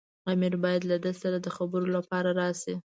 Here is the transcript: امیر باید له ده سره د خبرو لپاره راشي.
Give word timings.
امیر 0.31 0.53
باید 0.63 0.81
له 0.91 0.97
ده 1.03 1.11
سره 1.21 1.37
د 1.41 1.47
خبرو 1.57 1.87
لپاره 1.97 2.29
راشي. 2.41 2.75